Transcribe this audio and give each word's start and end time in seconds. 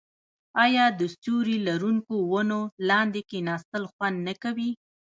آیا 0.63 0.85
د 0.99 1.01
سیوري 1.19 1.57
لرونکو 1.67 2.15
ونو 2.31 2.59
لاندې 2.89 3.21
کیناستل 3.31 3.83
خوند 3.93 4.17
نه 4.27 4.33
کوي؟ 4.43 4.69